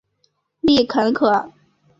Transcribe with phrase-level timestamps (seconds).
[0.61, 1.53] 丽肯可